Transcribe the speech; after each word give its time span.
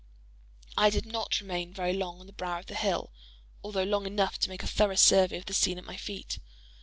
I 0.75 0.89
did 0.89 1.05
not 1.05 1.39
remain 1.41 1.75
very 1.75 1.93
long 1.93 2.19
on 2.19 2.25
the 2.25 2.33
brow 2.33 2.57
of 2.57 2.65
the 2.65 2.73
hill, 2.73 3.11
although 3.63 3.83
long 3.83 4.07
enough 4.07 4.39
to 4.39 4.49
make 4.49 4.63
a 4.63 4.67
thorough 4.67 4.95
survey 4.95 5.37
of 5.37 5.45
the 5.45 5.53
scene 5.53 5.77
at 5.77 5.85
my 5.85 5.95
feet. 5.95 6.39